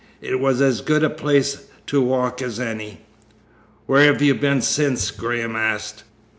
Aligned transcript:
It 0.19 0.39
was 0.39 0.61
as 0.63 0.81
good 0.81 1.03
a 1.03 1.11
place 1.11 1.65
to 1.85 2.01
walk 2.01 2.41
as 2.41 2.59
any." 2.59 3.01
"Where 3.85 4.11
have 4.11 4.19
you 4.19 4.33
been 4.33 4.63
since?" 4.63 5.11
Graham 5.11 5.55
asked. 5.55 6.03